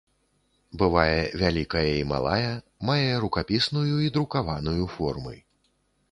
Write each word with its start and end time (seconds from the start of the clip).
Бывае 0.81 1.19
вялікая 1.41 1.83
і 1.97 2.07
малая, 2.13 2.53
мае 2.91 3.03
рукапісную 3.25 3.83
і 4.05 4.09
друкаваную 4.15 4.87
формы. 4.95 5.35